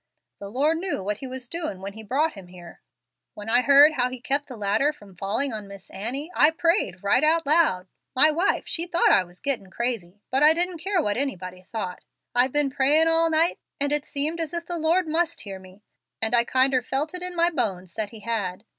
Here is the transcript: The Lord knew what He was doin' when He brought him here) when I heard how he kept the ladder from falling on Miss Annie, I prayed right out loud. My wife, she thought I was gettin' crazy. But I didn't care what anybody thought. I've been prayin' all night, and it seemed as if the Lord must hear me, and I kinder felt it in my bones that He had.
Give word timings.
The 0.39 0.49
Lord 0.49 0.79
knew 0.79 1.03
what 1.03 1.19
He 1.19 1.27
was 1.27 1.47
doin' 1.47 1.79
when 1.79 1.93
He 1.93 2.01
brought 2.01 2.33
him 2.33 2.47
here) 2.47 2.81
when 3.35 3.51
I 3.51 3.61
heard 3.61 3.91
how 3.91 4.09
he 4.09 4.19
kept 4.19 4.47
the 4.47 4.57
ladder 4.57 4.91
from 4.91 5.15
falling 5.15 5.53
on 5.53 5.67
Miss 5.67 5.91
Annie, 5.91 6.31
I 6.35 6.49
prayed 6.49 7.03
right 7.03 7.23
out 7.23 7.45
loud. 7.45 7.85
My 8.15 8.31
wife, 8.31 8.67
she 8.67 8.87
thought 8.87 9.11
I 9.11 9.23
was 9.23 9.39
gettin' 9.39 9.69
crazy. 9.69 10.23
But 10.31 10.41
I 10.41 10.53
didn't 10.55 10.79
care 10.79 11.03
what 11.03 11.17
anybody 11.17 11.61
thought. 11.71 12.03
I've 12.33 12.51
been 12.51 12.71
prayin' 12.71 13.07
all 13.07 13.29
night, 13.29 13.59
and 13.79 13.91
it 13.93 14.03
seemed 14.03 14.39
as 14.39 14.55
if 14.55 14.65
the 14.65 14.79
Lord 14.79 15.07
must 15.07 15.41
hear 15.41 15.59
me, 15.59 15.83
and 16.19 16.33
I 16.33 16.45
kinder 16.45 16.81
felt 16.81 17.13
it 17.13 17.21
in 17.21 17.35
my 17.35 17.51
bones 17.51 17.93
that 17.93 18.09
He 18.09 18.21
had. 18.21 18.63